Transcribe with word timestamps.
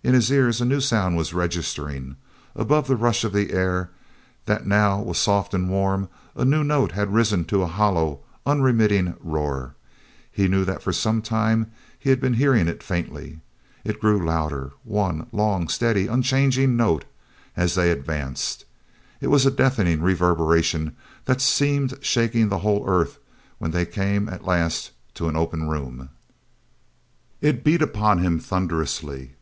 In 0.00 0.14
his 0.14 0.30
ears 0.30 0.60
a 0.60 0.64
new 0.64 0.80
sound 0.80 1.16
was 1.16 1.34
registering. 1.34 2.14
Above 2.54 2.86
the 2.86 2.94
rush 2.94 3.24
of 3.24 3.32
the 3.32 3.50
air, 3.50 3.90
that 4.46 4.64
now 4.64 5.00
was 5.02 5.18
soft 5.18 5.52
and 5.52 5.68
warm, 5.68 6.08
a 6.36 6.44
new 6.44 6.62
note 6.62 6.92
had 6.92 7.12
risen 7.12 7.44
to 7.46 7.62
a 7.62 7.66
hollow, 7.66 8.20
unremitting 8.46 9.14
roar. 9.18 9.74
He 10.30 10.46
knew 10.46 10.64
that 10.64 10.84
for 10.84 10.92
some 10.92 11.20
time 11.20 11.72
he 11.98 12.10
had 12.10 12.20
been 12.20 12.34
hearing 12.34 12.68
it 12.68 12.80
faintly. 12.80 13.40
It 13.82 13.98
grew 14.00 14.24
louder, 14.24 14.70
one 14.84 15.26
long, 15.32 15.66
steady, 15.66 16.06
unchanging 16.06 16.76
note, 16.76 17.04
as 17.56 17.74
they 17.74 17.90
advanced. 17.90 18.66
It 19.20 19.26
was 19.32 19.44
a 19.46 19.50
deafening 19.50 20.00
reverberation 20.00 20.94
that 21.24 21.40
seemed 21.40 21.98
shaking 22.04 22.50
the 22.50 22.58
whole 22.60 22.88
earth 22.88 23.18
when 23.58 23.72
they 23.72 23.84
came 23.84 24.28
at 24.28 24.44
last 24.46 24.92
to 25.14 25.26
an 25.28 25.34
open 25.34 25.68
room. 25.68 26.10
It 27.40 27.64
beat 27.64 27.82
upon 27.82 28.18
him 28.18 28.38
thunderously. 28.38 29.32